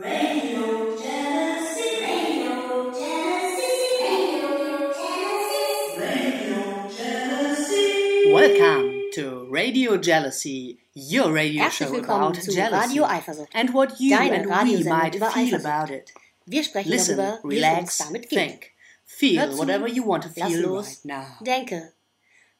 [0.00, 2.00] Radio Genesis.
[2.06, 3.98] Radio Genesis.
[4.00, 5.98] Radio Genesis.
[5.98, 8.32] Radio Genesis.
[8.32, 13.48] Welcome to Radio Jealousy, your radio Herzlich show willkommen about zu jealousy Radio Eifersucht.
[13.54, 15.66] and what you Deine and we Radiosendung might über feel Eifersucht.
[15.66, 16.12] about it.
[16.46, 18.38] Wir sprechen Listen, darüber, wie es uns relax, damit geht.
[18.38, 18.66] think,
[19.04, 21.44] feel Hör zu, whatever you want to lass feel los, right now.
[21.44, 21.92] denke,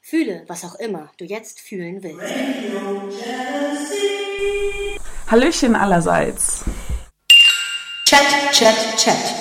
[0.01, 2.35] fühle, was auch immer du jetzt fühlen willst.
[5.31, 6.65] Hallöchen allerseits.
[8.09, 9.35] Chat, chat, chat.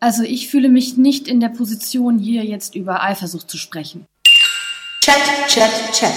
[0.00, 4.04] Also ich fühle mich nicht in der Position, hier jetzt über Eifersucht zu sprechen.
[5.00, 6.12] Chat, chat, chat.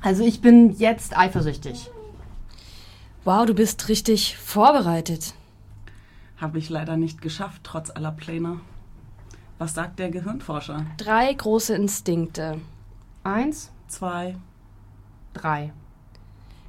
[0.00, 1.90] Also ich bin jetzt eifersüchtig.
[3.22, 5.34] Wow, du bist richtig vorbereitet.
[6.38, 8.62] Habe ich leider nicht geschafft, trotz aller Pläne.
[9.58, 10.86] Was sagt der Gehirnforscher?
[10.96, 12.60] Drei große Instinkte.
[13.22, 14.34] Eins, Zwei.
[15.34, 15.72] drei.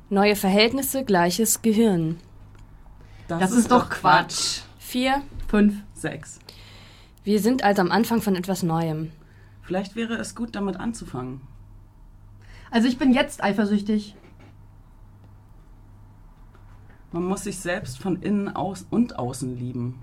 [0.10, 2.18] Neue Verhältnisse, gleiches Gehirn.
[3.28, 4.62] Das ist doch Quatsch.
[4.78, 5.24] Vier.
[5.48, 5.76] Fünf.
[5.94, 6.40] Sechs.
[7.24, 9.12] Wir sind also am Anfang von etwas Neuem.
[9.64, 11.42] Vielleicht wäre es gut, damit anzufangen.
[12.70, 14.16] Also ich bin jetzt eifersüchtig.
[17.12, 20.00] Man muss sich selbst von innen aus und außen lieben.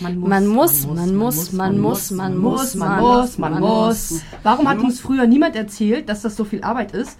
[0.00, 4.22] Man Man muss, man muss, man muss, man muss, man muss, man muss.
[4.42, 7.18] Warum hat uns früher niemand erzählt, dass das so viel Arbeit ist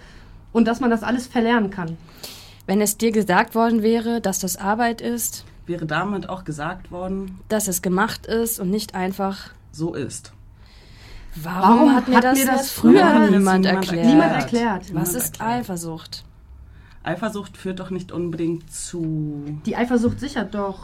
[0.51, 1.97] und dass man das alles verlernen kann?
[2.65, 7.39] Wenn es dir gesagt worden wäre, dass das Arbeit ist, Wäre damit auch gesagt worden,
[7.47, 9.51] dass es gemacht ist und nicht einfach.
[9.71, 10.33] so ist.
[11.35, 14.07] Warum, Warum hat mir hat das, mir das früher niemand erklärt?
[14.07, 14.81] Niemand erklärt.
[14.81, 15.49] Was Niemand ist erklärt.
[15.59, 16.23] Eifersucht?
[17.03, 19.43] Eifersucht führt doch nicht unbedingt zu.
[19.65, 20.79] Die Eifersucht sichert doch.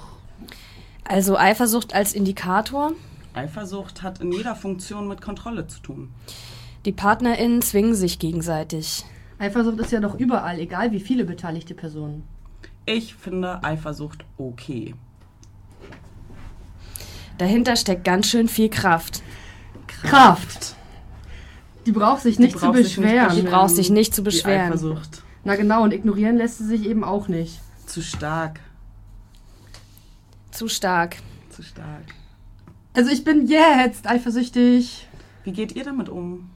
[1.04, 2.94] Also Eifersucht als Indikator.
[3.34, 6.12] Eifersucht hat in jeder Funktion mit Kontrolle zu tun.
[6.86, 9.04] Die PartnerInnen zwingen sich gegenseitig.
[9.38, 12.24] Eifersucht ist ja doch überall, egal wie viele beteiligte Personen.
[12.86, 14.94] Ich finde Eifersucht okay.
[17.38, 19.22] Dahinter steckt ganz schön viel Kraft.
[19.88, 20.76] Kraft.
[21.86, 23.36] Die braucht sich nicht zu braucht nicht beschweren.
[23.36, 24.68] Die braucht sich nicht zu Die beschweren.
[24.68, 25.24] Eifersucht.
[25.44, 27.60] Na genau, und ignorieren lässt sie sich eben auch nicht.
[27.86, 28.60] Zu stark.
[30.52, 31.18] Zu stark.
[31.50, 32.06] Zu stark.
[32.94, 35.08] Also ich bin jetzt eifersüchtig.
[35.44, 36.50] Wie geht ihr damit um?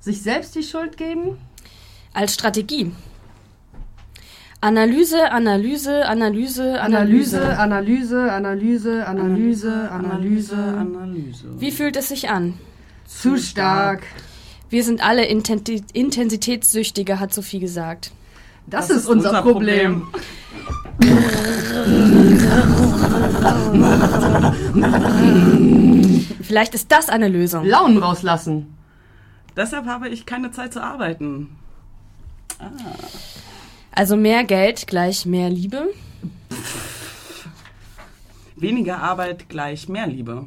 [0.00, 1.36] Sich selbst die Schuld geben?
[2.12, 2.92] Als Strategie.
[4.62, 7.58] Analyse, Analyse, Analyse, Analyse, Analyse.
[7.58, 10.56] Analyse, Analyse, Analyse, Analyse.
[10.56, 11.44] Analyse.
[11.58, 12.58] Wie fühlt es sich an?
[13.06, 14.02] Zu stark.
[14.68, 18.12] Wir sind alle Intensitätssüchtige, hat Sophie gesagt.
[18.66, 20.08] Das, ist unser, Problem.
[26.42, 27.64] Vielleicht ist das eine Lösung.
[27.64, 28.76] Launen rauslassen.
[29.56, 31.56] Deshalb habe ich keine Zeit zu arbeiten.
[33.92, 35.88] Also mehr Geld gleich mehr Liebe.
[38.56, 40.46] Weniger Arbeit gleich mehr Liebe.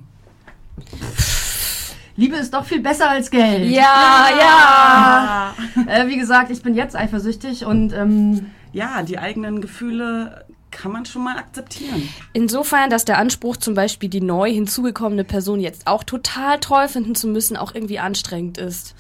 [2.16, 3.70] Liebe ist doch viel besser als Geld.
[3.72, 5.56] Ja, ja.
[5.88, 11.06] Äh, wie gesagt, ich bin jetzt eifersüchtig und ähm, Ja, die eigenen Gefühle kann man
[11.06, 12.10] schon mal akzeptieren.
[12.34, 17.16] Insofern, dass der Anspruch, zum Beispiel die neu hinzugekommene Person jetzt auch total toll finden
[17.16, 18.96] zu müssen, auch irgendwie anstrengend ist.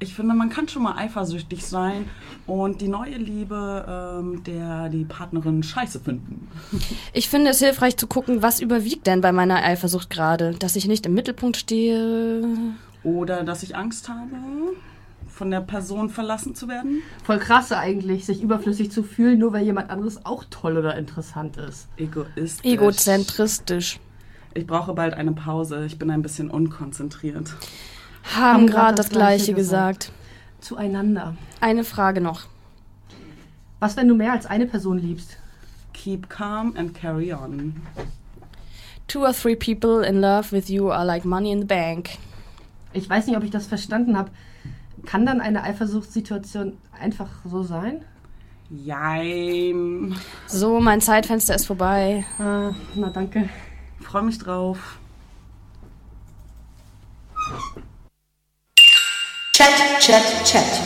[0.00, 2.08] Ich finde, man kann schon mal eifersüchtig sein
[2.46, 6.46] und die neue Liebe ähm, der die Partnerin scheiße finden.
[7.12, 10.54] Ich finde es hilfreich zu gucken, was überwiegt denn bei meiner Eifersucht gerade.
[10.54, 12.44] Dass ich nicht im Mittelpunkt stehe.
[13.02, 14.36] Oder dass ich Angst habe,
[15.26, 17.02] von der Person verlassen zu werden.
[17.24, 21.56] voll krasse eigentlich, sich überflüssig zu fühlen, nur weil jemand anderes auch toll oder interessant
[21.56, 21.88] ist.
[21.96, 22.64] Egoistisch.
[22.64, 24.00] Egozentristisch.
[24.54, 25.84] Ich brauche bald eine Pause.
[25.86, 27.54] Ich bin ein bisschen unkonzentriert.
[28.22, 30.12] Haben gerade das das Gleiche Gleiche gesagt.
[30.60, 31.36] Zueinander.
[31.60, 32.42] Eine Frage noch.
[33.80, 35.38] Was, wenn du mehr als eine Person liebst?
[35.92, 37.80] Keep calm and carry on.
[39.06, 42.10] Two or three people in love with you are like money in the bank.
[42.92, 44.30] Ich weiß nicht, ob ich das verstanden habe.
[45.06, 48.04] Kann dann eine Eifersuchtssituation einfach so sein?
[48.70, 50.14] Jein.
[50.46, 52.26] So, mein Zeitfenster ist vorbei.
[52.38, 53.48] Äh, na danke.
[54.00, 54.98] Freue mich drauf.
[59.58, 60.80] Chat, chat, chat.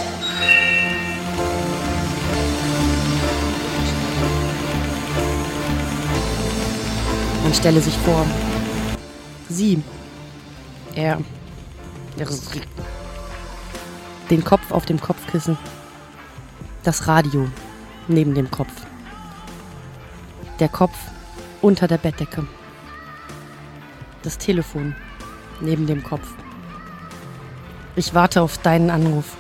[7.43, 8.25] Man stelle sich vor,
[9.51, 9.83] sie,
[10.95, 11.21] er,
[14.31, 15.59] den Kopf auf dem Kopfkissen,
[16.83, 17.51] das Radio
[18.09, 18.73] neben dem Kopf,
[20.61, 20.97] der Kopf
[21.61, 22.47] unter der Bettdecke,
[24.23, 24.95] das Telefon
[25.61, 26.27] neben dem Kopf.
[27.95, 29.37] Ich warte auf deinen Anruf.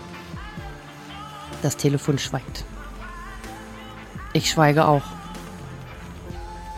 [1.62, 2.64] Das Telefon schweigt.
[4.34, 5.04] Ich schweige auch.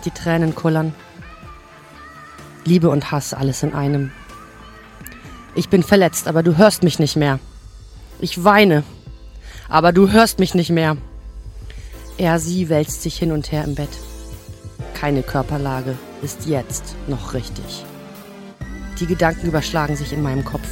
[0.04, 0.94] Die Tränen kullern.
[2.64, 4.12] Liebe und Hass alles in einem.
[5.54, 7.38] Ich bin verletzt, aber du hörst mich nicht mehr.
[8.20, 8.84] Ich weine,
[9.68, 10.96] aber du hörst mich nicht mehr.
[12.18, 13.90] Er, sie wälzt sich hin und her im Bett.
[14.94, 17.84] Keine Körperlage ist jetzt noch richtig.
[19.00, 20.68] Die Gedanken überschlagen sich in meinem Kopf.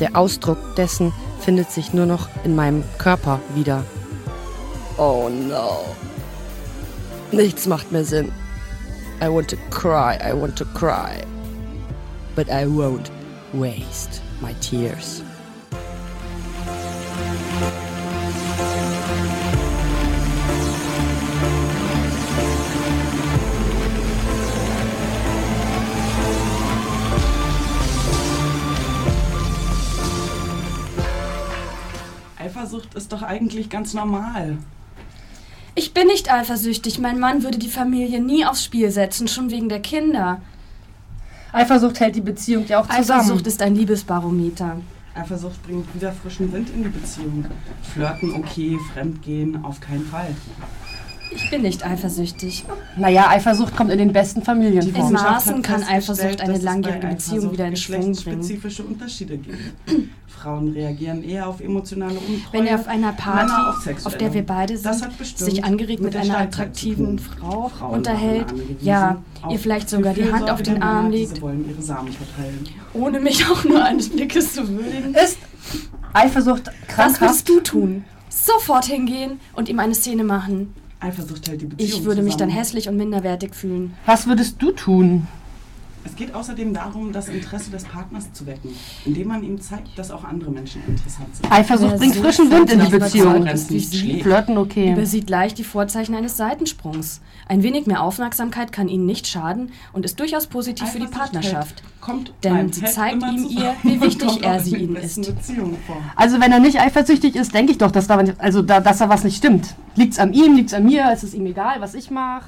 [0.00, 3.84] Der Ausdruck dessen findet sich nur noch in meinem Körper wieder.
[4.98, 5.84] Oh no.
[7.32, 8.32] Nichts macht mehr Sinn.
[9.22, 11.22] I want to cry, I want to cry.
[12.34, 13.10] But I won't
[13.52, 15.22] waste my tears.
[32.56, 34.56] Eifersucht ist doch eigentlich ganz normal.
[35.74, 36.98] Ich bin nicht eifersüchtig.
[36.98, 40.40] Mein Mann würde die Familie nie aufs Spiel setzen, schon wegen der Kinder.
[41.52, 43.20] Eifersucht hält die Beziehung ja auch zusammen.
[43.20, 44.76] Eifersucht ist ein Liebesbarometer.
[45.14, 47.44] Eifersucht bringt wieder frischen Wind in die Beziehung.
[47.92, 50.34] Flirten okay, Fremdgehen auf keinen Fall.
[51.36, 52.64] Ich bin nicht eifersüchtig.
[52.96, 55.06] Naja, Eifersucht kommt in den besten Familien vor.
[55.06, 58.12] In Maßen kann Eifersucht eine langjährige Beziehung wieder in Schwung bringen.
[58.12, 59.58] geschlechtsspezifische Unterschiede gibt.
[60.26, 62.52] Frauen reagieren eher auf emotionale Untreue.
[62.52, 66.22] Wenn er auf einer Party, auf auf, der wir beide sind, sich angeregt mit mit,
[66.22, 67.18] einer attraktiven.
[67.18, 68.46] Frau Frauen unterhält,
[68.80, 71.40] ja, ihr vielleicht sogar die Hand auf den Arm legt,
[72.92, 75.14] ohne mich auch nur eines Blickes zu würdigen.
[75.14, 75.38] Ist
[76.12, 77.20] Eifersucht Was krankhaft?
[77.20, 78.04] würdest du tun?
[78.28, 80.74] Sofort hingehen und ihm eine Szene machen.
[81.06, 83.94] Eifersucht hält die Beziehung Ich würde mich dann hässlich und minderwertig fühlen.
[84.06, 85.26] Was würdest du tun?
[86.06, 88.70] Es geht außerdem darum, das Interesse des Partners zu wecken,
[89.04, 91.50] indem man ihm zeigt, dass auch andere Menschen interessant sind.
[91.50, 93.44] Eifersucht bringt so frischen Wind in die Beziehung.
[93.48, 94.92] ist wie sie, Flirten okay.
[94.92, 97.22] Übersieht leicht die Vorzeichen eines Seitensprungs.
[97.48, 101.82] Ein wenig mehr Aufmerksamkeit kann ihnen nicht schaden und ist durchaus positiv für die Partnerschaft.
[102.44, 105.32] Denn sie zeigt ihm ihr, wie wichtig er sie ihnen ist.
[106.14, 109.08] Also wenn er nicht eifersüchtig ist, denke ich doch, dass da, also da, dass da
[109.08, 109.74] was nicht stimmt.
[109.96, 112.46] Liegt's an ihm, liegt's an mir, ist es ihm egal, was ich mache?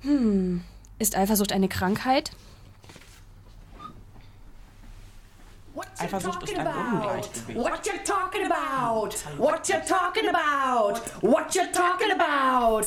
[0.00, 0.62] Hm.
[1.02, 2.30] Ist Eifersucht eine Krankheit?
[5.98, 7.56] Eifersucht ist ein Ungleichgewicht.
[7.56, 9.12] What you talking about?
[9.36, 11.00] What you talking about?
[11.20, 12.86] What you talking about?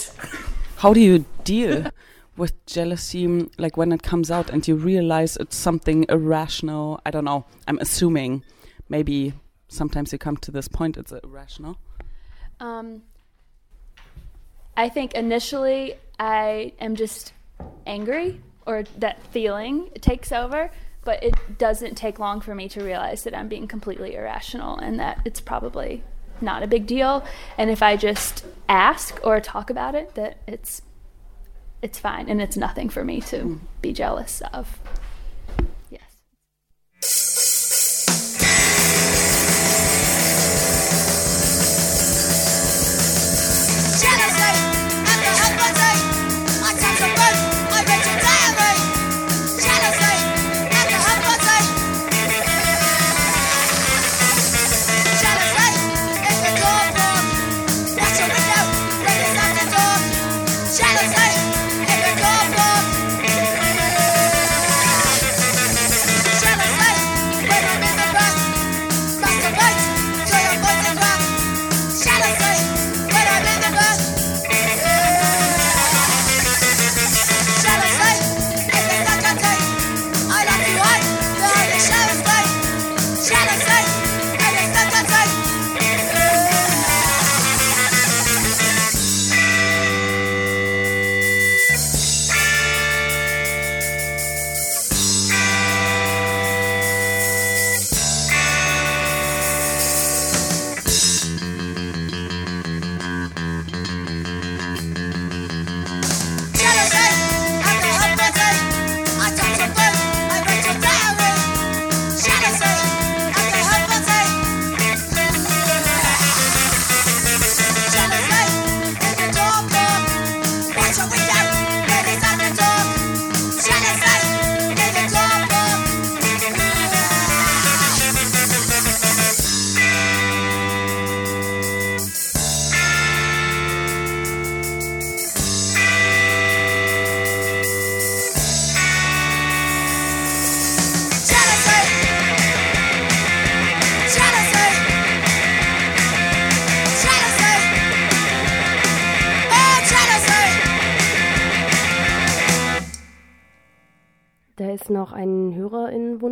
[0.81, 1.91] How do you deal
[2.37, 7.01] with jealousy, like when it comes out and you realize it's something irrational?
[7.05, 7.43] I don't know.
[7.67, 8.43] I'm assuming
[8.87, 9.33] maybe
[9.67, 11.75] sometimes you come to this point it's irrational.
[12.61, 13.01] Um,
[14.77, 17.33] I think initially I am just
[17.85, 20.71] angry, or that feeling takes over,
[21.03, 24.99] but it doesn't take long for me to realize that I'm being completely irrational and
[24.99, 26.03] that it's probably
[26.41, 27.23] not a big deal.
[27.57, 30.81] And if I just ask or talk about it, that it's
[31.81, 34.79] it's fine and it's nothing for me to be jealous of.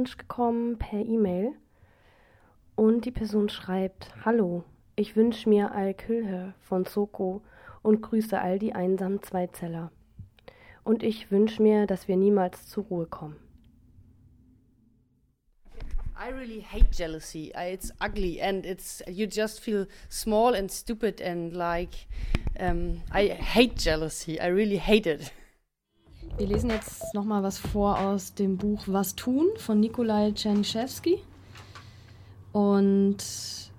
[0.03, 1.53] Hörerinnenwunsch gekommen per E-Mail.
[2.75, 4.63] Und die Person schreibt: Hallo,
[4.95, 7.41] ich wünsche mir Al-Külher von Soko
[7.81, 9.91] und grüße all die einsamen Zweizeller.
[10.83, 13.37] Und ich wünsche mir, dass wir niemals zur Ruhe kommen.
[16.15, 17.51] I really hate jealousy.
[17.55, 22.07] I, it's ugly and it's you just feel small and stupid and like
[22.59, 24.39] um, I hate jealousy.
[24.39, 25.31] I really hate it.
[26.35, 31.19] Wir lesen jetzt noch mal was vor aus dem Buch Was tun von Nikolai Czernyszewski.
[32.51, 33.17] Und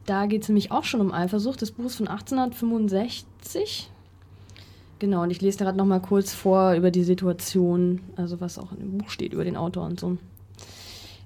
[0.06, 1.60] da geht es nämlich auch schon um Eifersucht.
[1.62, 3.90] Das Buch ist von 1865.
[5.00, 8.70] Genau, und ich lese gerade noch mal kurz vor über die Situation, also was auch
[8.70, 10.16] in dem Buch steht über den Autor und so.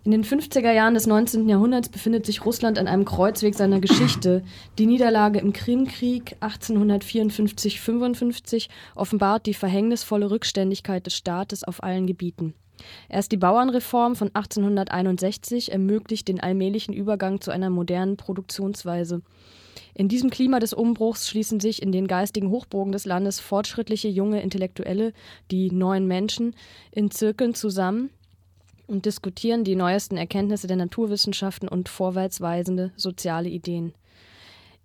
[0.08, 1.50] In den 50er Jahren des 19.
[1.50, 4.42] Jahrhunderts befindet sich Russland an einem Kreuzweg seiner Geschichte.
[4.78, 12.54] Die Niederlage im Krimkrieg 1854-55 offenbart die verhängnisvolle Rückständigkeit des Staates auf allen Gebieten.
[13.10, 19.20] Erst die Bauernreform von 1861 ermöglicht den allmählichen Übergang zu einer modernen Produktionsweise.
[19.92, 24.40] In diesem Klima des Umbruchs schließen sich in den geistigen Hochburgen des Landes fortschrittliche junge
[24.40, 25.12] Intellektuelle,
[25.50, 26.54] die neuen Menschen,
[26.92, 28.08] in Zirkeln zusammen
[28.88, 33.95] und diskutieren die neuesten Erkenntnisse der Naturwissenschaften und vorwärtsweisende soziale Ideen.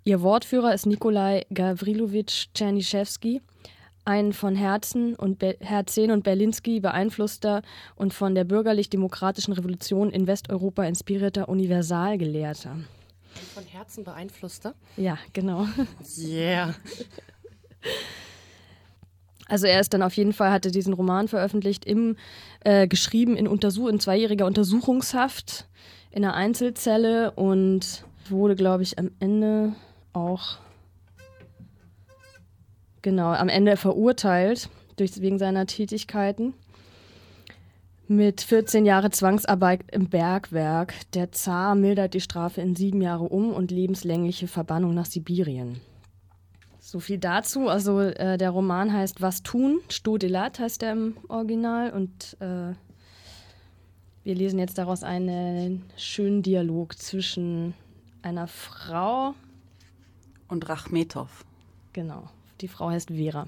[0.04, 3.42] Ihr Wortführer ist Nikolai Gawrilowitsch Czernyszewski,
[4.06, 7.62] ein von Herzen und Be Herzen und Berlinski beeinflusster
[7.96, 12.76] und von der bürgerlich-demokratischen Revolution in Westeuropa inspirierter Universalgelehrter.
[13.54, 14.76] Von Herzen beeinflusster?
[14.98, 15.68] Ja, genau.
[16.18, 16.76] Yeah.
[19.54, 22.16] Also er ist dann auf jeden Fall, hatte diesen Roman veröffentlicht, im,
[22.62, 25.68] äh, geschrieben in, Untersuch in zweijähriger Untersuchungshaft
[26.10, 29.76] in einer Einzelzelle und wurde, glaube ich, am Ende
[30.12, 30.58] auch,
[33.04, 36.56] genau, am Ende verurteilt durch, wegen seiner Tätigkeiten
[38.08, 40.96] mit 14 Jahre Zwangsarbeit im Bergwerk.
[41.14, 45.80] Der Zar mildert die Strafe in sieben Jahre um und lebenslängliche Verbannung nach Sibirien.
[46.94, 47.70] So viel dazu.
[47.70, 49.82] Also äh, der Roman heißt Was tun?
[49.90, 52.76] Stodelat heißt er im Original und äh,
[54.24, 57.74] wir lesen jetzt daraus einen schönen Dialog zwischen
[58.22, 59.34] einer Frau
[60.48, 61.46] und Rachmetov.
[61.94, 62.30] Genau,
[62.62, 63.48] die Frau heißt Vera.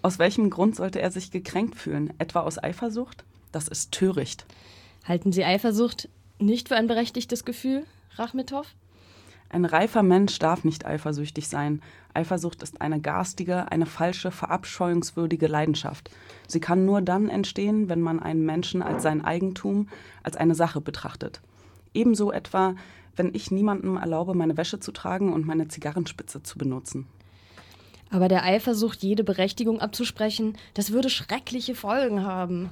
[0.00, 2.14] Aus welchem Grund sollte er sich gekränkt fühlen?
[2.18, 3.24] Etwa aus Eifersucht?
[3.50, 4.46] Das ist töricht.
[5.04, 6.08] Halten Sie Eifersucht
[6.38, 7.84] nicht für ein berechtigtes Gefühl,
[8.14, 8.72] Rachmetov?
[9.48, 11.82] Ein reifer Mensch darf nicht eifersüchtig sein.
[12.14, 16.10] Eifersucht ist eine garstige, eine falsche, verabscheuungswürdige Leidenschaft.
[16.46, 19.88] Sie kann nur dann entstehen, wenn man einen Menschen als sein Eigentum,
[20.22, 21.40] als eine Sache betrachtet.
[21.94, 22.74] Ebenso etwa,
[23.16, 27.06] wenn ich niemandem erlaube, meine Wäsche zu tragen und meine Zigarrenspitze zu benutzen.
[28.10, 32.70] Aber der Eifersucht jede Berechtigung abzusprechen, das würde schreckliche Folgen haben.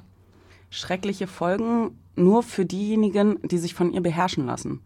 [0.70, 4.80] Schreckliche Folgen nur für diejenigen, die sich von ihr beherrschen lassen.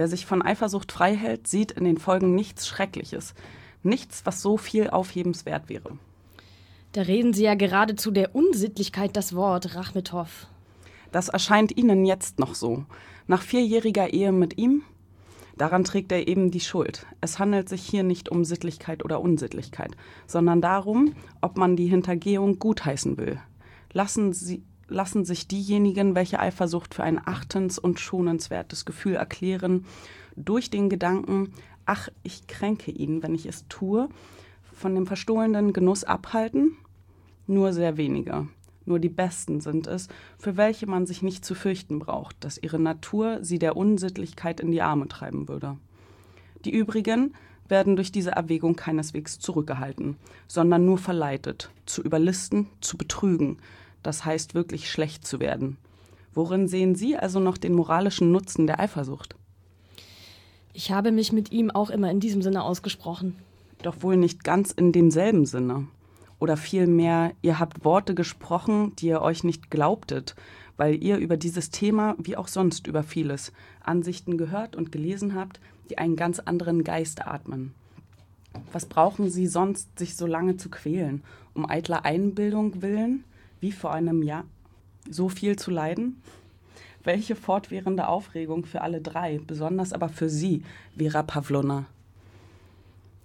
[0.00, 3.34] Wer sich von Eifersucht frei hält, sieht in den Folgen nichts Schreckliches.
[3.82, 5.98] Nichts, was so viel aufhebenswert wäre.
[6.92, 10.46] Da reden Sie ja geradezu der Unsittlichkeit das Wort, Rachmetov.
[11.12, 12.86] Das erscheint Ihnen jetzt noch so.
[13.26, 14.84] Nach vierjähriger Ehe mit ihm?
[15.58, 17.04] Daran trägt er eben die Schuld.
[17.20, 22.58] Es handelt sich hier nicht um Sittlichkeit oder Unsittlichkeit, sondern darum, ob man die Hintergehung
[22.58, 23.38] gutheißen will.
[23.92, 29.86] Lassen Sie, lassen sich diejenigen, welche Eifersucht für ein achtens- und schonenswertes Gefühl erklären,
[30.36, 31.52] durch den Gedanken,
[31.86, 34.08] ach, ich kränke ihn, wenn ich es tue,
[34.72, 36.76] von dem verstohlenen Genuss abhalten?
[37.46, 38.48] Nur sehr wenige.
[38.84, 42.78] Nur die Besten sind es, für welche man sich nicht zu fürchten braucht, dass ihre
[42.78, 45.76] Natur sie der Unsittlichkeit in die Arme treiben würde.
[46.64, 47.34] Die übrigen
[47.68, 50.16] werden durch diese Erwägung keineswegs zurückgehalten,
[50.48, 53.58] sondern nur verleitet, zu überlisten, zu betrügen,
[54.02, 55.76] das heißt wirklich schlecht zu werden.
[56.32, 59.34] Worin sehen Sie also noch den moralischen Nutzen der Eifersucht?
[60.72, 63.36] Ich habe mich mit ihm auch immer in diesem Sinne ausgesprochen.
[63.82, 65.88] Doch wohl nicht ganz in demselben Sinne.
[66.38, 70.36] Oder vielmehr, ihr habt Worte gesprochen, die ihr euch nicht glaubtet,
[70.76, 73.52] weil ihr über dieses Thema, wie auch sonst über vieles,
[73.82, 77.74] Ansichten gehört und gelesen habt, die einen ganz anderen Geist atmen.
[78.72, 81.22] Was brauchen Sie sonst, sich so lange zu quälen?
[81.54, 83.24] Um eitler Einbildung willen?
[83.60, 84.44] Wie vor einem Jahr,
[85.08, 86.22] so viel zu leiden?
[87.04, 90.62] Welche fortwährende Aufregung für alle drei, besonders aber für Sie,
[90.96, 91.86] Vera Pavlona.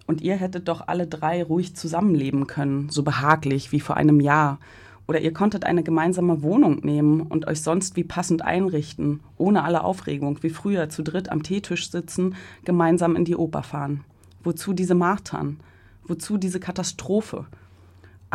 [0.08, 4.60] Und ihr hättet doch alle drei ruhig zusammenleben können, so behaglich wie vor einem Jahr.
[5.08, 9.84] Oder ihr konntet eine gemeinsame Wohnung nehmen und euch sonst wie passend einrichten, ohne alle
[9.84, 14.04] Aufregung, wie früher zu dritt am Teetisch sitzen, gemeinsam in die Oper fahren.
[14.44, 15.60] Wozu diese Martern?
[16.08, 17.46] Wozu diese Katastrophe?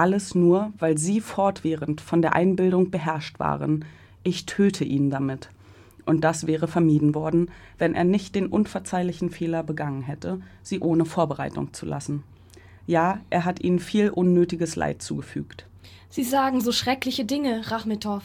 [0.00, 3.84] Alles nur, weil sie fortwährend von der Einbildung beherrscht waren.
[4.22, 5.50] Ich töte ihn damit.
[6.06, 11.04] Und das wäre vermieden worden, wenn er nicht den unverzeihlichen Fehler begangen hätte, sie ohne
[11.04, 12.22] Vorbereitung zu lassen.
[12.86, 15.66] Ja, er hat ihnen viel unnötiges Leid zugefügt.
[16.08, 18.22] Sie sagen so schreckliche Dinge, Rachmetow.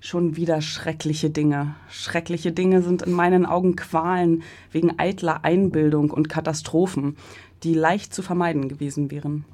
[0.00, 1.76] Schon wieder schreckliche Dinge.
[1.88, 4.42] Schreckliche Dinge sind in meinen Augen Qualen
[4.72, 7.16] wegen eitler Einbildung und Katastrophen,
[7.62, 9.44] die leicht zu vermeiden gewesen wären.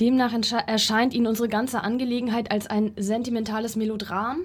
[0.00, 0.32] Demnach
[0.66, 4.38] erscheint Ihnen unsere ganze Angelegenheit als ein sentimentales Melodram?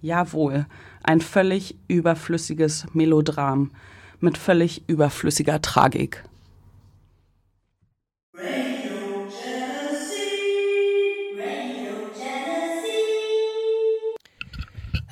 [0.00, 0.64] Jawohl,
[1.02, 3.70] ein völlig überflüssiges Melodram
[4.20, 6.24] mit völlig überflüssiger Tragik.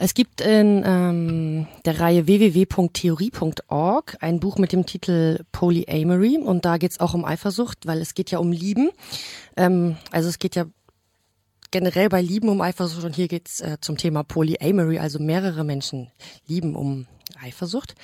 [0.03, 6.79] Es gibt in ähm, der Reihe www.theorie.org ein Buch mit dem Titel Polyamory und da
[6.79, 8.89] geht es auch um Eifersucht, weil es geht ja um Lieben.
[9.59, 10.65] Ähm, also es geht ja
[11.71, 16.11] generell bei Lieben um Eifersucht und hier geht's äh, zum Thema Polyamory, also mehrere Menschen
[16.47, 17.07] lieben um
[17.39, 17.95] Eifersucht.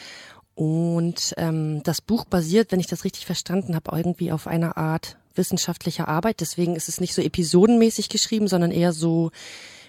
[0.54, 5.16] Und ähm, das Buch basiert, wenn ich das richtig verstanden habe, irgendwie auf einer Art
[5.34, 6.40] wissenschaftlicher Arbeit.
[6.40, 9.30] Deswegen ist es nicht so episodenmäßig geschrieben, sondern eher so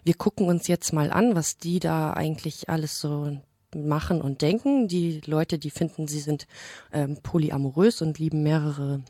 [0.08, 3.38] wir gucken uns jetzt mal an, was die da eigentlich alles so
[3.76, 4.88] machen und denken.
[4.88, 6.48] Die Leute, die finden, sie sind
[6.94, 9.02] ähm, polyamorös und lieben mehrere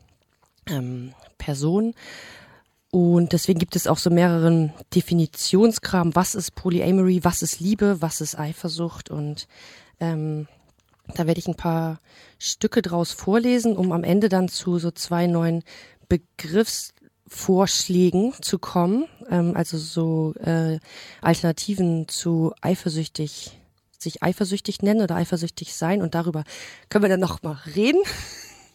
[0.68, 1.94] ähm, Personen.
[2.90, 6.16] Und deswegen gibt es auch so mehreren Definitionskram.
[6.16, 7.24] Was ist Polyamory?
[7.24, 8.02] Was ist Liebe?
[8.02, 9.12] Was ist Eifersucht?
[9.12, 9.48] Und
[10.00, 10.48] ähm,
[11.14, 12.00] da werde ich ein paar
[12.40, 15.64] Stücke draus vorlesen, um am Ende dann zu so zwei neuen
[16.10, 16.94] Begriffs
[17.28, 20.80] Vorschlägen zu kommen, ähm, also so äh,
[21.22, 23.58] Alternativen zu eifersüchtig,
[23.98, 26.44] sich eifersüchtig nennen oder eifersüchtig sein und darüber
[26.90, 28.02] können wir dann noch mal reden,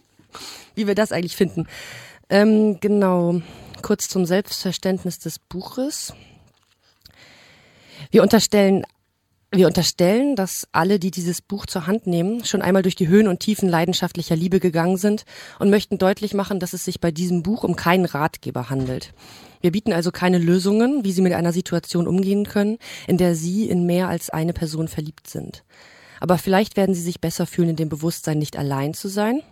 [0.75, 1.67] wie wir das eigentlich finden.
[2.29, 3.41] Ähm, genau,
[3.83, 6.15] kurz zum Selbstverständnis des Buches.
[8.11, 8.85] Wir unterstellen
[9.55, 13.29] wir unterstellen, dass alle, die dieses Buch zur Hand nehmen, schon einmal durch die Höhen
[13.29, 15.25] und Tiefen leidenschaftlicher Liebe gegangen sind
[15.59, 19.13] und möchten deutlich machen, dass es sich bei diesem Buch um keinen Ratgeber handelt.
[19.61, 23.69] Wir bieten also keine Lösungen, wie Sie mit einer Situation umgehen können, in der Sie
[23.69, 25.65] in mehr als eine Person verliebt sind.
[26.19, 29.43] Aber vielleicht werden Sie sich besser fühlen in dem Bewusstsein, nicht allein zu sein.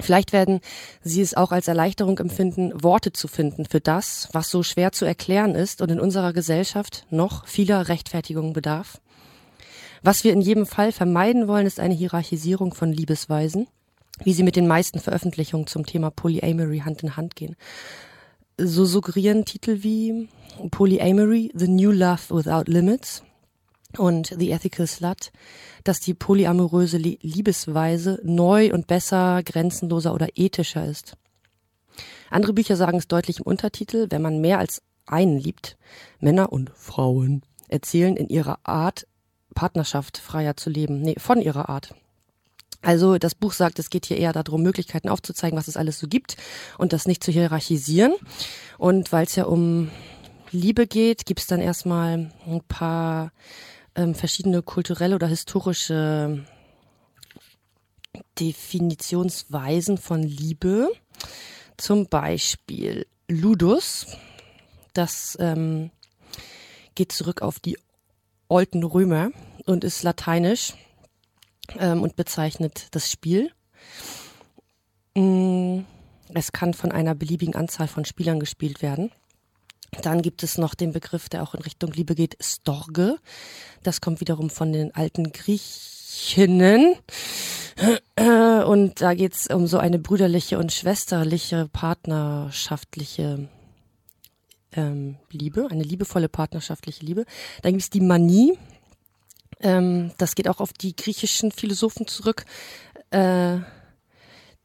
[0.00, 0.60] Vielleicht werden
[1.02, 5.04] Sie es auch als Erleichterung empfinden, Worte zu finden für das, was so schwer zu
[5.04, 9.00] erklären ist und in unserer Gesellschaft noch vieler Rechtfertigungen bedarf.
[10.02, 13.68] Was wir in jedem Fall vermeiden wollen, ist eine Hierarchisierung von Liebesweisen,
[14.24, 17.56] wie sie mit den meisten Veröffentlichungen zum Thema Polyamory Hand in Hand gehen.
[18.56, 20.28] So suggerieren Titel wie
[20.70, 23.22] Polyamory, The New Love Without Limits
[23.98, 25.32] und The Ethical Slut,
[25.84, 31.16] dass die polyamoröse Liebesweise neu und besser, grenzenloser oder ethischer ist.
[32.30, 35.76] Andere Bücher sagen es deutlich im Untertitel, wenn man mehr als einen liebt.
[36.20, 39.06] Männer und Frauen erzählen in ihrer Art
[39.54, 41.94] Partnerschaft freier zu leben, nee, von ihrer Art.
[42.82, 46.08] Also das Buch sagt, es geht hier eher darum, Möglichkeiten aufzuzeigen, was es alles so
[46.08, 46.36] gibt
[46.78, 48.14] und das nicht zu hierarchisieren.
[48.78, 49.90] Und weil es ja um
[50.50, 53.32] Liebe geht, gibt es dann erstmal ein paar
[53.94, 56.44] ähm, verschiedene kulturelle oder historische
[58.38, 60.90] Definitionsweisen von Liebe.
[61.76, 64.06] Zum Beispiel Ludus.
[64.94, 65.90] Das ähm,
[66.94, 67.78] geht zurück auf die
[68.50, 69.30] alten Römer
[69.66, 70.74] und ist lateinisch
[71.78, 73.50] ähm, und bezeichnet das Spiel.
[75.14, 75.80] Mm,
[76.34, 79.10] es kann von einer beliebigen Anzahl von Spielern gespielt werden.
[80.02, 83.16] Dann gibt es noch den Begriff, der auch in Richtung Liebe geht, Storge.
[83.82, 86.94] Das kommt wiederum von den alten Griechinnen.
[88.66, 93.48] Und da geht es um so eine brüderliche und schwesterliche, partnerschaftliche
[94.72, 97.24] ähm, Liebe, eine liebevolle partnerschaftliche Liebe.
[97.62, 98.58] Dann gibt es die Manie.
[99.60, 102.44] Ähm, das geht auch auf die griechischen Philosophen zurück.
[103.10, 103.58] Äh,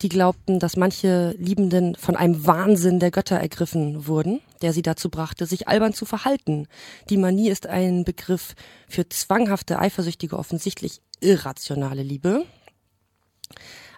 [0.01, 5.09] die glaubten, dass manche Liebenden von einem Wahnsinn der Götter ergriffen wurden, der sie dazu
[5.09, 6.67] brachte, sich albern zu verhalten.
[7.09, 8.55] Die Manie ist ein Begriff
[8.89, 12.45] für zwanghafte, eifersüchtige, offensichtlich irrationale Liebe.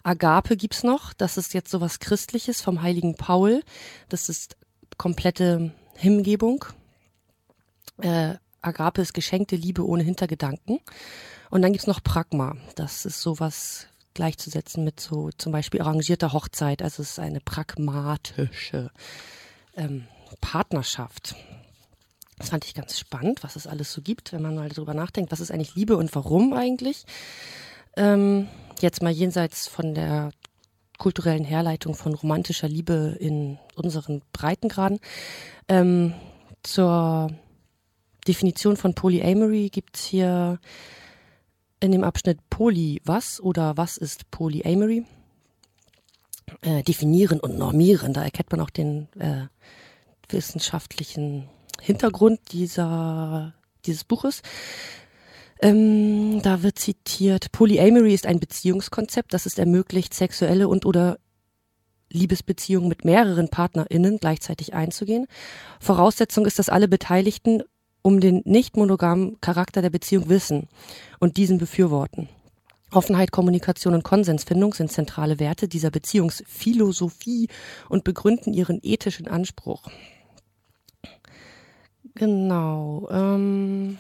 [0.04, 3.64] Agape gibt's noch, das ist jetzt sowas Christliches vom heiligen Paul.
[4.08, 4.56] Das ist
[4.98, 6.66] komplette Hingebung.
[8.02, 10.80] Äh, Agape ist geschenkte Liebe ohne Hintergedanken.
[11.50, 12.56] Und dann gibt's noch Pragma.
[12.76, 16.82] Das ist sowas gleichzusetzen mit so zum Beispiel arrangierter Hochzeit.
[16.82, 18.92] Also es ist eine pragmatische
[19.76, 20.08] ähm,
[20.42, 21.36] Partnerschaft.
[22.38, 25.32] Das fand ich ganz spannend, was es alles so gibt, wenn man mal darüber nachdenkt,
[25.32, 27.06] was ist eigentlich Liebe und warum eigentlich.
[27.96, 28.48] Ähm,
[28.80, 30.32] jetzt mal jenseits von der
[30.98, 35.00] kulturellen Herleitung von romantischer Liebe in unseren Breitengraden.
[35.68, 36.14] Ähm,
[36.64, 37.32] zur
[38.28, 40.60] Definition von Polyamory gibt's hier
[41.80, 45.06] in dem Abschnitt Poly was oder was ist Polyamory?
[46.62, 49.48] Äh, definieren und normieren, da erkennt man auch den äh,
[50.30, 51.50] wissenschaftlichen
[51.82, 53.54] Hintergrund dieser,
[53.86, 54.42] dieses Buches.
[55.62, 61.18] Ähm, da wird zitiert, Polyamory ist ein Beziehungskonzept, das es ermöglicht, sexuelle und oder
[62.12, 65.28] Liebesbeziehungen mit mehreren PartnerInnen gleichzeitig einzugehen.
[65.80, 67.64] Voraussetzung ist, dass alle Beteiligten
[68.02, 70.70] um den nicht monogamen Charakter der Beziehung wissen
[71.20, 72.30] und diesen befürworten.
[72.92, 77.50] Offenheit, Kommunikation und Konsensfindung sind zentrale Werte dieser Beziehungsphilosophie
[77.90, 79.84] und begründen ihren ethischen Anspruch.
[82.16, 83.10] Genau.
[83.12, 83.98] Ähm,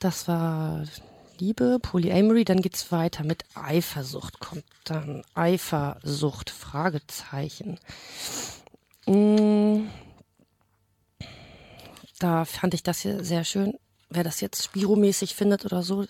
[0.00, 0.84] das war
[1.38, 2.44] Liebe, Polyamory.
[2.44, 4.40] Dann geht's weiter mit Eifersucht.
[4.40, 6.50] Kommt dann Eifersucht?
[6.50, 7.78] Fragezeichen.
[9.06, 9.88] Mm,
[12.18, 13.78] da fand ich das hier sehr schön.
[14.10, 16.04] Wer das jetzt spiromäßig findet oder so,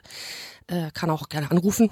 [0.66, 1.90] äh, kann auch gerne anrufen.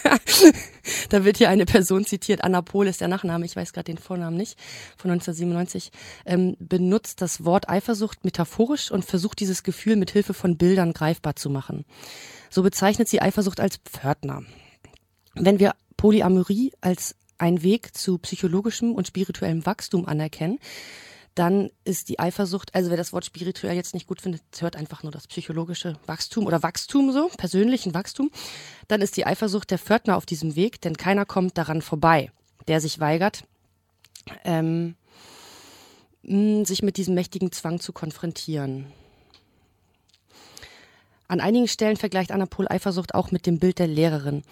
[1.08, 3.98] da wird hier eine Person zitiert, Anna Pohl ist der Nachname, ich weiß gerade den
[3.98, 4.58] Vornamen nicht,
[4.96, 5.90] von 1997,
[6.26, 11.36] ähm, benutzt das Wort Eifersucht metaphorisch und versucht dieses Gefühl mit Hilfe von Bildern greifbar
[11.36, 11.84] zu machen.
[12.50, 14.42] So bezeichnet sie Eifersucht als Pförtner.
[15.34, 20.58] Wenn wir Polyamorie als ein Weg zu psychologischem und spirituellem Wachstum anerkennen,
[21.36, 25.02] dann ist die Eifersucht, also wer das Wort spirituell jetzt nicht gut findet, hört einfach
[25.02, 28.30] nur das psychologische Wachstum oder Wachstum so, persönlichen Wachstum,
[28.88, 32.32] dann ist die Eifersucht der Pförtner auf diesem Weg, denn keiner kommt daran vorbei,
[32.68, 33.44] der sich weigert,
[34.44, 34.96] ähm,
[36.22, 38.86] sich mit diesem mächtigen Zwang zu konfrontieren.
[41.28, 44.42] An einigen Stellen vergleicht Anna Pohl Eifersucht auch mit dem Bild der Lehrerin.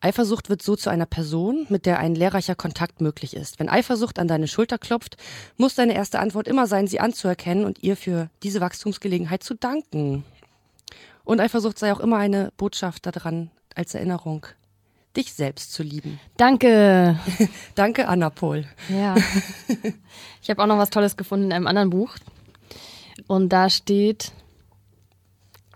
[0.00, 3.58] Eifersucht wird so zu einer Person, mit der ein lehrreicher Kontakt möglich ist.
[3.58, 5.16] Wenn Eifersucht an deine Schulter klopft,
[5.56, 10.24] muss deine erste Antwort immer sein, sie anzuerkennen und ihr für diese Wachstumsgelegenheit zu danken.
[11.24, 14.46] Und Eifersucht sei auch immer eine Botschaft daran, als Erinnerung,
[15.16, 16.20] dich selbst zu lieben.
[16.36, 17.18] Danke.
[17.74, 18.64] Danke, Anna Pohl.
[18.88, 19.14] Ja.
[20.42, 22.14] Ich habe auch noch was Tolles gefunden in einem anderen Buch.
[23.26, 24.30] Und da steht.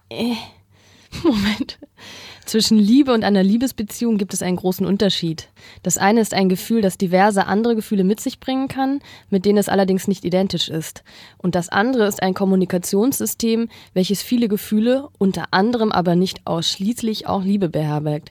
[0.09, 0.37] Äh,
[1.23, 1.79] Moment.
[2.47, 5.49] Zwischen Liebe und einer Liebesbeziehung gibt es einen großen Unterschied.
[5.83, 9.59] Das eine ist ein Gefühl, das diverse andere Gefühle mit sich bringen kann, mit denen
[9.59, 11.05] es allerdings nicht identisch ist.
[11.39, 17.45] Und das andere ist ein Kommunikationssystem, welches viele Gefühle, unter anderem aber nicht ausschließlich auch
[17.45, 18.31] Liebe beherbergt.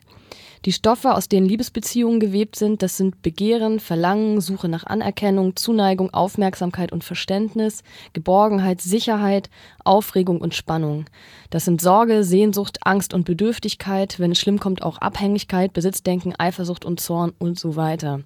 [0.66, 6.12] Die Stoffe, aus denen Liebesbeziehungen gewebt sind, das sind Begehren, Verlangen, Suche nach Anerkennung, Zuneigung,
[6.12, 9.48] Aufmerksamkeit und Verständnis, Geborgenheit, Sicherheit,
[9.84, 11.06] Aufregung und Spannung.
[11.48, 16.84] Das sind Sorge, Sehnsucht, Angst und Bedürftigkeit, wenn es schlimm kommt auch Abhängigkeit, Besitzdenken, Eifersucht
[16.84, 18.20] und Zorn und so weiter.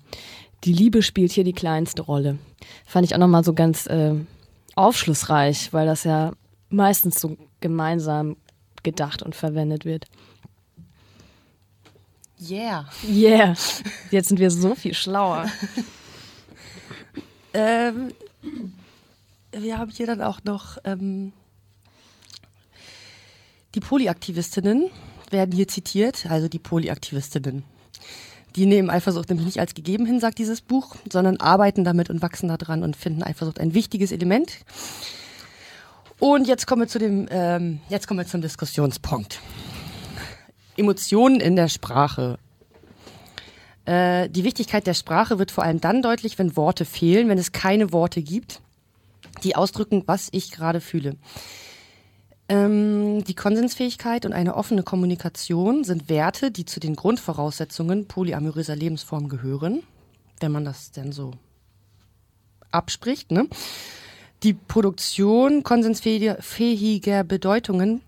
[0.64, 2.38] Die Liebe spielt hier die kleinste Rolle.
[2.84, 4.14] Fand ich auch nochmal so ganz äh,
[4.74, 6.32] aufschlussreich, weil das ja
[6.68, 8.36] meistens so gemeinsam
[8.82, 10.06] gedacht und verwendet wird.
[12.40, 12.86] Yeah.
[13.08, 13.54] Yeah.
[14.10, 15.48] Jetzt sind wir so viel schlauer.
[17.54, 18.12] ähm,
[19.52, 21.32] wir haben hier dann auch noch ähm,
[23.74, 24.90] die Polyaktivistinnen
[25.30, 27.64] werden hier zitiert, also die Polyaktivistinnen.
[28.56, 32.22] Die nehmen Eifersucht nämlich nicht als gegeben hin, sagt dieses Buch, sondern arbeiten damit und
[32.22, 34.58] wachsen daran und finden Eifersucht ein wichtiges Element.
[36.20, 39.40] Und jetzt kommen wir zu dem, ähm, jetzt kommen wir zum Diskussionspunkt.
[40.76, 42.38] Emotionen in der Sprache.
[43.84, 47.52] Äh, die Wichtigkeit der Sprache wird vor allem dann deutlich, wenn Worte fehlen, wenn es
[47.52, 48.60] keine Worte gibt,
[49.42, 51.16] die ausdrücken, was ich gerade fühle.
[52.48, 59.28] Ähm, die Konsensfähigkeit und eine offene Kommunikation sind Werte, die zu den Grundvoraussetzungen polyamoröser Lebensform
[59.28, 59.82] gehören,
[60.40, 61.32] wenn man das denn so
[62.70, 63.30] abspricht.
[63.30, 63.48] Ne?
[64.42, 68.02] Die Produktion konsensfähiger Bedeutungen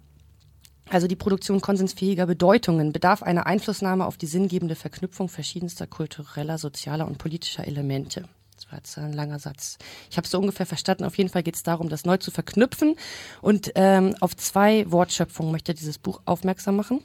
[0.89, 7.07] also die Produktion konsensfähiger Bedeutungen bedarf einer Einflussnahme auf die sinngebende Verknüpfung verschiedenster kultureller, sozialer
[7.07, 8.29] und politischer Elemente.
[8.55, 9.79] Das war jetzt ein langer Satz.
[10.11, 11.05] Ich habe es so ungefähr verstanden.
[11.05, 12.97] Auf jeden Fall geht es darum, das neu zu verknüpfen.
[13.43, 17.03] Und ähm, auf zwei Wortschöpfungen möchte dieses Buch aufmerksam machen.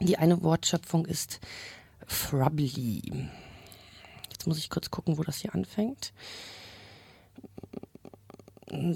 [0.00, 1.40] Die eine Wortschöpfung ist
[2.06, 3.02] Frubly.
[4.30, 6.12] Jetzt muss ich kurz gucken, wo das hier anfängt.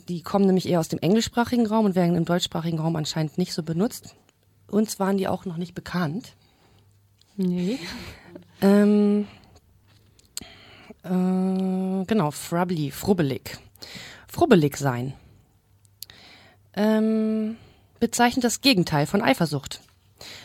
[0.09, 3.53] Die kommen nämlich eher aus dem englischsprachigen Raum und werden im deutschsprachigen Raum anscheinend nicht
[3.53, 4.15] so benutzt.
[4.69, 6.35] Uns waren die auch noch nicht bekannt.
[7.37, 7.79] Nee.
[8.61, 9.27] Ähm,
[11.03, 13.59] äh, genau, frubbly, frubbelig.
[14.29, 15.15] Frubbelig sein.
[16.75, 17.57] Ähm,
[17.99, 19.81] bezeichnet das Gegenteil von Eifersucht.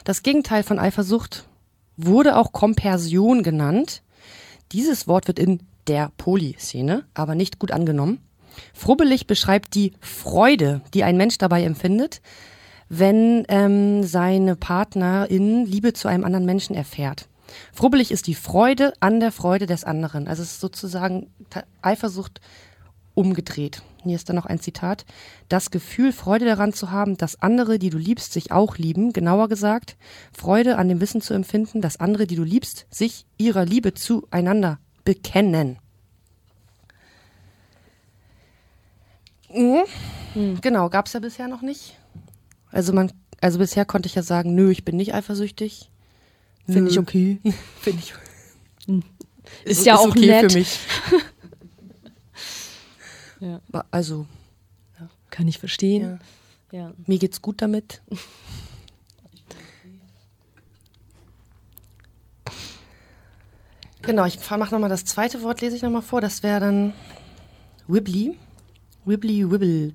[0.05, 1.47] Das Gegenteil von Eifersucht
[1.97, 4.01] wurde auch Kompersion genannt
[4.71, 8.19] Dieses Wort wird in der Polyszene aber nicht gut angenommen.
[8.73, 12.21] Frubbelig beschreibt die Freude, die ein Mensch dabei empfindet,
[12.89, 17.27] wenn ähm, seine Partnerin Liebe zu einem anderen Menschen erfährt.
[17.73, 20.27] Frubbelig ist die Freude an der Freude des anderen.
[20.27, 21.31] Also es ist sozusagen
[21.81, 22.41] Eifersucht
[23.13, 23.81] umgedreht.
[24.03, 25.05] Hier ist dann noch ein Zitat.
[25.49, 29.13] Das Gefühl, Freude daran zu haben, dass andere, die du liebst, sich auch lieben.
[29.13, 29.97] Genauer gesagt,
[30.31, 34.79] Freude an dem Wissen zu empfinden, dass andere, die du liebst, sich ihrer Liebe zueinander
[35.05, 35.79] bekennen.
[39.55, 40.59] Mhm.
[40.61, 41.97] Genau, gab es ja bisher noch nicht.
[42.71, 45.89] Also man, also bisher konnte ich ja sagen, nö, ich bin nicht eifersüchtig.
[46.65, 47.39] Finde ich okay.
[47.79, 48.13] Finde ich.
[48.87, 49.03] Ist,
[49.79, 50.51] ist ja ist auch okay nett.
[50.51, 50.79] für mich.
[53.39, 53.61] ja.
[53.91, 54.25] Also
[54.99, 55.09] ja.
[55.29, 56.19] kann ich verstehen.
[56.71, 56.79] Ja.
[56.79, 56.93] ja.
[57.05, 58.01] Mir geht's gut damit.
[64.01, 66.19] genau, ich mache nochmal das zweite Wort, lese ich nochmal vor.
[66.21, 66.93] Das wäre dann
[67.87, 68.37] Wibbly.
[69.05, 69.93] Wibbly Wibble.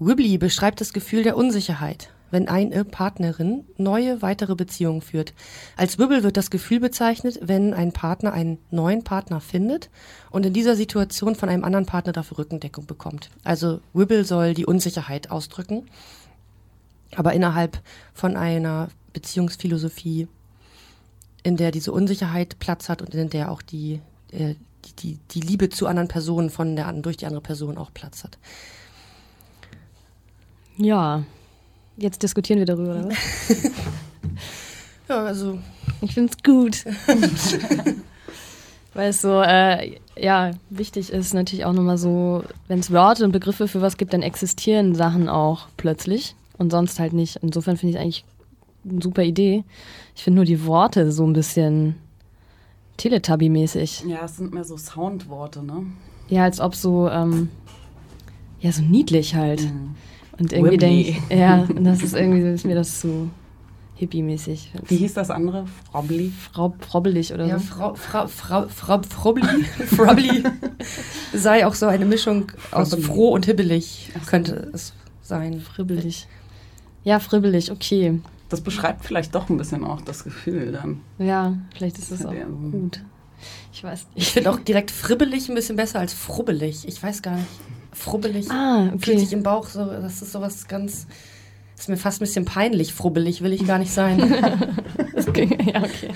[0.00, 5.34] Wibbly beschreibt das Gefühl der Unsicherheit, wenn eine Partnerin neue weitere Beziehungen führt.
[5.76, 9.88] Als Wibble wird das Gefühl bezeichnet, wenn ein Partner einen neuen Partner findet
[10.30, 13.30] und in dieser Situation von einem anderen Partner dafür Rückendeckung bekommt.
[13.44, 15.86] Also Wibble soll die Unsicherheit ausdrücken,
[17.14, 17.80] aber innerhalb
[18.14, 20.28] von einer Beziehungsphilosophie,
[21.42, 24.00] in der diese Unsicherheit Platz hat und in der auch die,
[24.32, 24.54] äh,
[24.86, 28.38] die, die, Liebe zu anderen Personen von der, durch die andere Person auch Platz hat.
[30.76, 31.24] Ja,
[31.96, 33.08] jetzt diskutieren wir darüber, oder
[35.08, 35.58] ja, also.
[36.00, 36.84] Ich finde es gut.
[38.94, 43.32] Weil es so, äh, ja, wichtig ist natürlich auch nochmal so, wenn es Worte und
[43.32, 47.38] Begriffe für was gibt, dann existieren Sachen auch plötzlich und sonst halt nicht.
[47.42, 48.24] Insofern finde ich es eigentlich
[48.88, 49.64] eine super Idee.
[50.16, 51.94] Ich finde nur die Worte so ein bisschen
[53.00, 54.06] Teletubby-mäßig.
[54.06, 55.86] Ja, es sind mehr so Soundworte, ne?
[56.28, 57.48] Ja, als ob so, ähm,
[58.60, 59.62] ja, so niedlich halt.
[59.62, 59.94] Mhm.
[60.38, 63.30] Und irgendwie denke ich, ja, das ist irgendwie ist mir das zu
[63.96, 64.70] hippie-mäßig.
[64.86, 65.66] Wie hieß das andere?
[65.90, 66.30] Frobbly?
[66.52, 67.66] Frau Frobbelig oder ja, so?
[67.66, 70.44] Frau, Frau, Frau, Frau Frobbly, Frobbly
[71.32, 75.60] sei auch so eine Mischung aus froh und hibbelig, könnte es sein.
[75.60, 76.26] Fribbelig.
[77.04, 78.20] Ja, fribbelig, okay.
[78.50, 81.00] Das beschreibt vielleicht doch ein bisschen auch das Gefühl dann.
[81.18, 82.34] Ja, vielleicht ist es auch
[82.70, 83.02] gut.
[83.72, 84.26] Ich weiß nicht.
[84.26, 86.86] Ich finde auch direkt fribbelig ein bisschen besser als frubbelig.
[86.86, 87.46] Ich weiß gar nicht
[87.92, 88.50] frubbelig.
[88.50, 88.98] Ah, okay.
[88.98, 91.06] Fühlt sich im Bauch so, das ist sowas ganz,
[91.76, 94.20] ist mir fast ein bisschen peinlich, frubbelig, will ich gar nicht sein.
[95.16, 96.10] okay, ja, okay.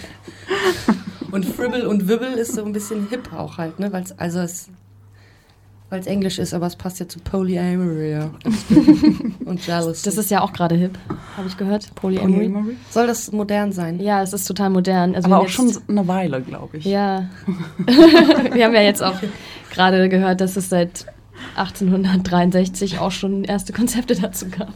[1.31, 4.41] Und Fribble und Wibbel ist so ein bisschen hip auch halt, ne, weil es, also
[4.41, 4.69] es,
[5.91, 8.31] weil es Englisch ist, aber es passt ja zu Polyamory
[9.45, 10.05] und Jealousy.
[10.05, 10.99] Das ist ja auch gerade hip,
[11.37, 11.95] habe ich gehört.
[11.95, 12.33] Polyamory.
[12.33, 12.77] Polyamory.
[12.91, 14.01] Soll das modern sein?
[14.01, 15.15] Ja, es ist total modern.
[15.15, 16.85] Also aber auch schon eine Weile, glaube ich.
[16.85, 17.29] Ja.
[17.77, 19.17] wir haben ja jetzt auch
[19.71, 21.07] gerade gehört, dass es seit
[21.57, 24.73] 1863 auch schon erste Konzepte dazu gab.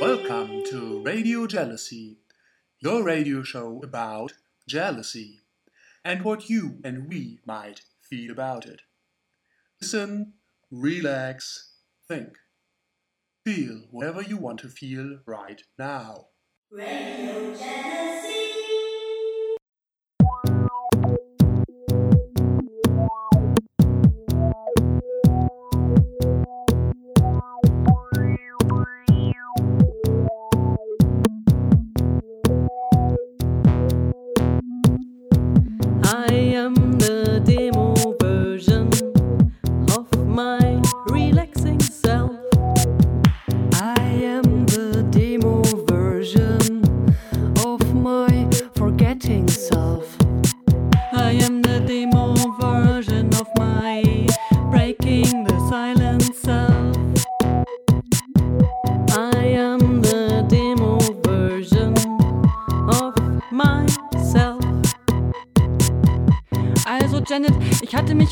[0.00, 2.18] Welcome to Radio Jealousy,
[2.82, 4.32] your radio show about
[4.66, 5.39] jealousy
[6.04, 8.82] and what you and we might feel about it.
[9.80, 10.34] Listen,
[10.70, 11.74] relax,
[12.08, 12.36] think.
[13.44, 16.26] Feel whatever you want to feel right now.
[16.70, 17.54] Radio.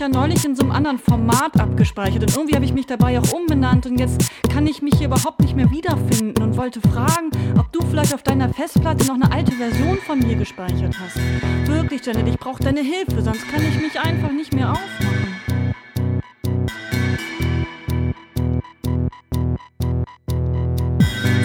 [0.09, 3.87] Neulich in so einem anderen Format abgespeichert und irgendwie habe ich mich dabei auch umbenannt
[3.87, 7.81] und jetzt kann ich mich hier überhaupt nicht mehr wiederfinden und wollte fragen, ob du
[7.83, 11.19] vielleicht auf deiner Festplatte noch eine alte Version von mir gespeichert hast.
[11.67, 15.29] Wirklich, Janet, ich brauche deine Hilfe, sonst kann ich mich einfach nicht mehr aufmachen.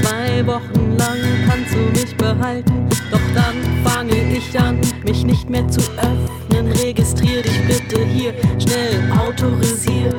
[0.01, 5.67] Zwei Wochen lang kannst du mich behalten, doch dann fange ich an, mich nicht mehr
[5.67, 6.32] zu öffnen.
[6.61, 10.13] Registrier dich bitte hier, schnell autorisier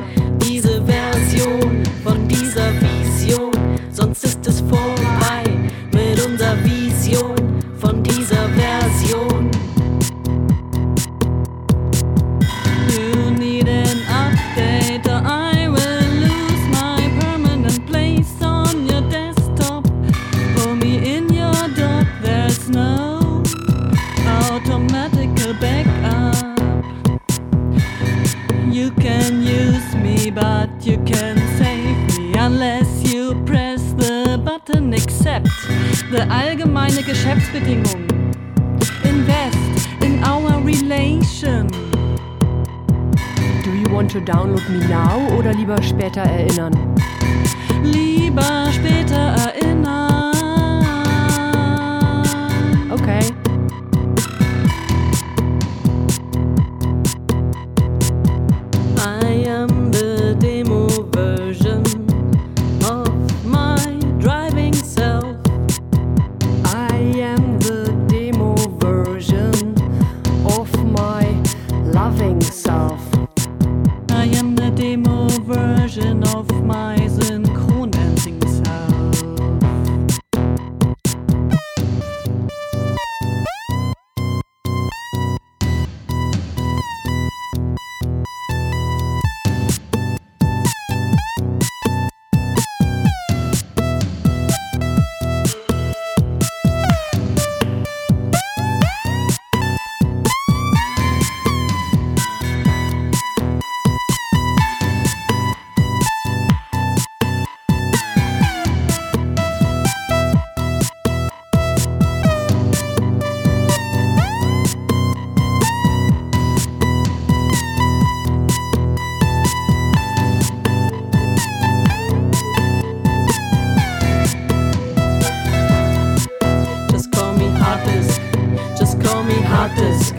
[129.55, 130.13] hard disk.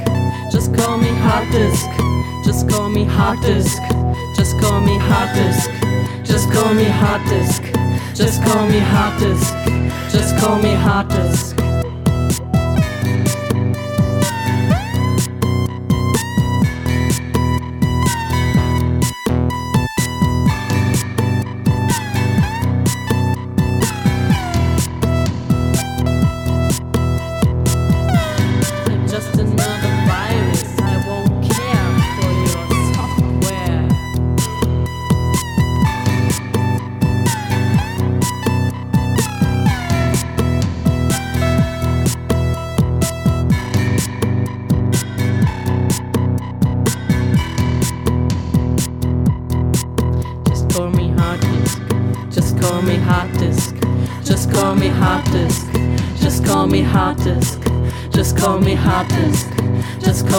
[0.50, 1.86] Just call me hard disk.
[2.46, 3.82] Just call me hard disk.
[4.34, 5.70] Just call me hard disk.
[6.24, 7.62] Just call me hard disk.
[8.14, 9.54] Just call me hard disk.
[10.10, 11.65] Just call me hard disk.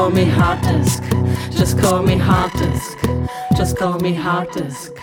[0.07, 1.03] Call me hard disk.
[1.51, 2.97] Just call me hard disk.
[3.57, 4.93] Just call me hard disk.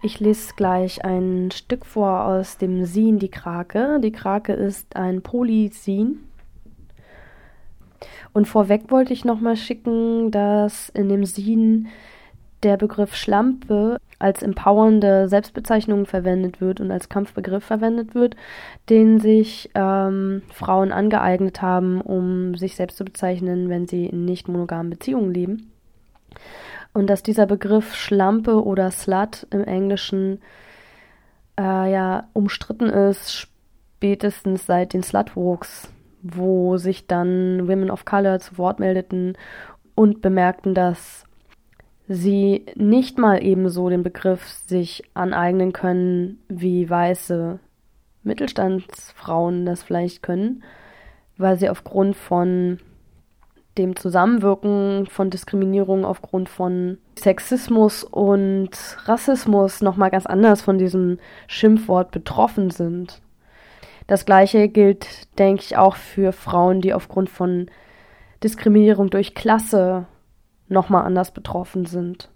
[0.00, 3.98] Ich lese gleich ein Stück vor aus dem Sin Die Krake.
[4.00, 6.20] Die Krake ist ein Polysin.
[8.32, 11.88] Und vorweg wollte ich nochmal schicken, dass in dem Sin
[12.62, 18.36] der Begriff Schlampe als empowernde Selbstbezeichnung verwendet wird und als Kampfbegriff verwendet wird,
[18.88, 24.48] den sich ähm, Frauen angeeignet haben, um sich selbst zu bezeichnen, wenn sie in nicht
[24.48, 25.72] monogamen Beziehungen leben.
[26.94, 30.40] Und dass dieser Begriff Schlampe oder Slut im Englischen
[31.58, 35.90] äh, ja umstritten ist, spätestens seit den Slutwalks,
[36.22, 39.36] wo sich dann Women of Color zu Wort meldeten
[39.94, 41.24] und bemerkten, dass
[42.12, 47.58] sie nicht mal ebenso den Begriff sich aneignen können, wie weiße
[48.22, 50.62] Mittelstandsfrauen das vielleicht können,
[51.38, 52.78] weil sie aufgrund von
[53.78, 58.70] dem Zusammenwirken von Diskriminierung aufgrund von Sexismus und
[59.04, 63.22] Rassismus nochmal ganz anders von diesem Schimpfwort betroffen sind.
[64.06, 67.70] Das gleiche gilt, denke ich, auch für Frauen, die aufgrund von
[68.42, 70.06] Diskriminierung durch Klasse
[70.72, 72.28] nochmal anders betroffen sind.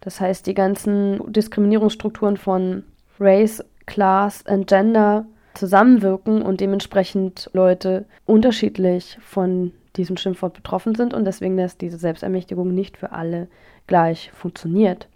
[0.00, 2.84] Das heißt, die ganzen Diskriminierungsstrukturen von
[3.18, 11.24] Race, Class und Gender zusammenwirken und dementsprechend Leute unterschiedlich von diesem Schimpfwort betroffen sind und
[11.24, 13.48] deswegen, dass diese Selbstermächtigung nicht für alle
[13.86, 15.08] gleich funktioniert.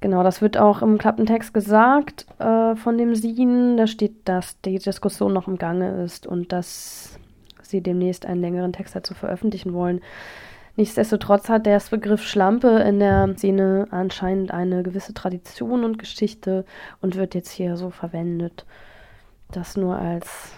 [0.00, 3.76] Genau, das wird auch im Klappentext gesagt äh, von dem Sin.
[3.76, 7.18] Da steht, dass die Diskussion noch im Gange ist und dass
[7.62, 10.00] sie demnächst einen längeren Text dazu veröffentlichen wollen.
[10.78, 16.64] Nichtsdestotrotz hat der Begriff Schlampe in der Szene anscheinend eine gewisse Tradition und Geschichte
[17.00, 18.64] und wird jetzt hier so verwendet.
[19.50, 20.52] Das nur als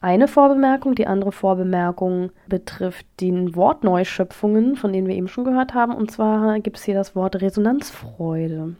[0.00, 0.94] eine Vorbemerkung.
[0.94, 5.94] Die andere Vorbemerkung betrifft die Wortneuschöpfungen, von denen wir eben schon gehört haben.
[5.94, 8.74] Und zwar gibt es hier das Wort Resonanzfreude.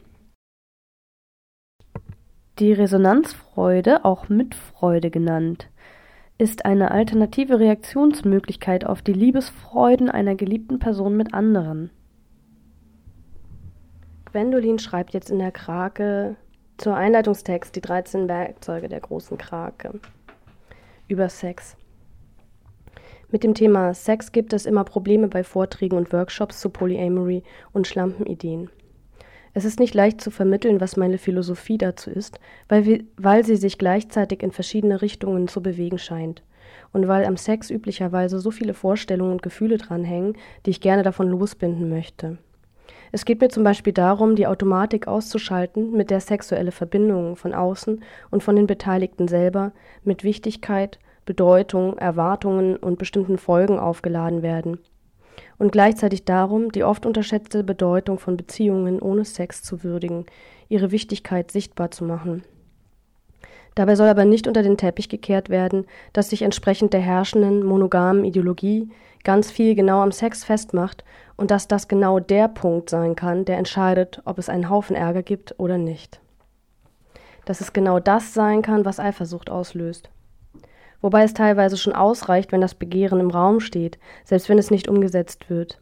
[2.61, 5.69] Die Resonanzfreude, auch Mitfreude genannt,
[6.39, 11.91] ist eine alternative Reaktionsmöglichkeit auf die Liebesfreuden einer geliebten Person mit anderen.
[14.25, 16.37] Gwendolin schreibt jetzt in der Krake
[16.77, 19.99] zur Einleitungstext die 13 Werkzeuge der großen Krake
[21.09, 21.77] über Sex.
[23.31, 27.87] Mit dem Thema Sex gibt es immer Probleme bei Vorträgen und Workshops zu Polyamory und
[27.87, 28.71] Schlampenideen.
[29.55, 32.39] Es ist nicht leicht zu vermitteln, was meine Philosophie dazu ist,
[32.69, 36.43] weil, wir, weil sie sich gleichzeitig in verschiedene Richtungen zu bewegen scheint.
[36.93, 41.29] Und weil am Sex üblicherweise so viele Vorstellungen und Gefühle dranhängen, die ich gerne davon
[41.29, 42.39] losbinden möchte.
[43.11, 48.03] Es geht mir zum Beispiel darum, die Automatik auszuschalten, mit der sexuelle Verbindungen von außen
[48.31, 49.73] und von den Beteiligten selber
[50.05, 54.79] mit Wichtigkeit, Bedeutung, Erwartungen und bestimmten Folgen aufgeladen werden.
[55.59, 60.27] Und gleichzeitig darum, die oft unterschätzte Bedeutung von Beziehungen ohne Sex zu würdigen,
[60.69, 62.45] ihre Wichtigkeit sichtbar zu machen.
[63.75, 68.25] Dabei soll aber nicht unter den Teppich gekehrt werden, dass sich entsprechend der herrschenden monogamen
[68.25, 68.91] Ideologie
[69.23, 71.05] ganz viel genau am Sex festmacht
[71.37, 75.23] und dass das genau der Punkt sein kann, der entscheidet, ob es einen Haufen Ärger
[75.23, 76.21] gibt oder nicht.
[77.45, 80.11] Dass es genau das sein kann, was Eifersucht auslöst.
[81.01, 84.89] Wobei es teilweise schon ausreicht, wenn das Begehren im Raum steht, selbst wenn es nicht
[84.89, 85.81] umgesetzt wird.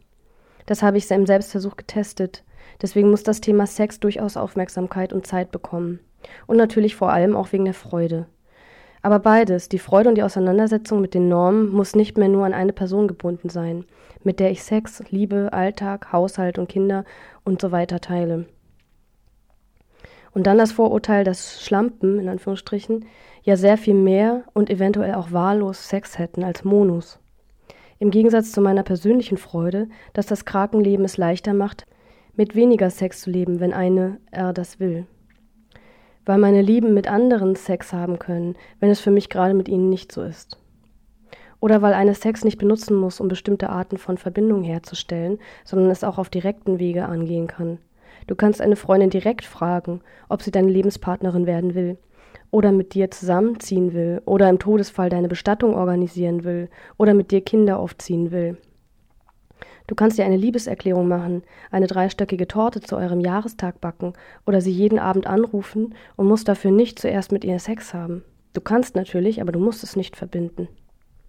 [0.65, 2.43] Das habe ich im Selbstversuch getestet.
[2.81, 5.99] Deswegen muss das Thema Sex durchaus Aufmerksamkeit und Zeit bekommen.
[6.45, 8.27] Und natürlich vor allem auch wegen der Freude.
[9.01, 12.53] Aber beides, die Freude und die Auseinandersetzung mit den Normen, muss nicht mehr nur an
[12.53, 13.85] eine Person gebunden sein,
[14.23, 17.05] mit der ich Sex, Liebe, Alltag, Haushalt und Kinder
[17.43, 18.45] und so weiter teile.
[20.37, 23.05] Und dann das Vorurteil, dass Schlampen, in Anführungsstrichen,
[23.41, 27.19] ja sehr viel mehr und eventuell auch wahllos Sex hätten als Monos.
[27.97, 31.87] Im Gegensatz zu meiner persönlichen Freude, dass das Krakenleben es leichter macht,
[32.35, 35.07] mit weniger Sex zu leben, wenn eine er das will
[36.27, 39.89] weil meine Lieben mit anderen Sex haben können, wenn es für mich gerade mit ihnen
[39.89, 40.59] nicht so ist.
[41.59, 46.03] Oder weil eine Sex nicht benutzen muss, um bestimmte Arten von Verbindung herzustellen, sondern es
[46.03, 47.79] auch auf direkten Wege angehen kann.
[48.27, 51.97] Du kannst eine Freundin direkt fragen, ob sie deine Lebenspartnerin werden will,
[52.51, 57.41] oder mit dir zusammenziehen will, oder im Todesfall deine Bestattung organisieren will, oder mit dir
[57.41, 58.57] Kinder aufziehen will.
[59.87, 64.13] Du kannst dir eine Liebeserklärung machen, eine dreistöckige Torte zu eurem Jahrestag backen
[64.45, 68.23] oder sie jeden Abend anrufen und musst dafür nicht zuerst mit ihr Sex haben.
[68.51, 70.67] Du kannst natürlich, aber du musst es nicht verbinden.